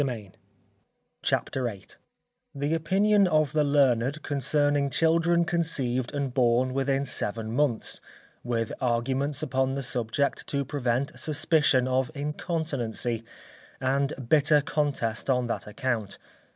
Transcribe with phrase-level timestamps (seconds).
[1.21, 1.85] CHAPTER VIII
[2.57, 8.01] _The Opinion of the Learned concerning Children conceived and born within Seven Months;
[8.43, 13.23] with Arguments upon the Subject to prevent Suspicion of Incontinency,
[13.79, 16.17] and bitter Contest on that Account.